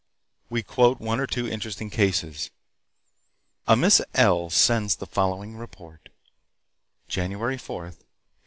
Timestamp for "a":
3.67-3.75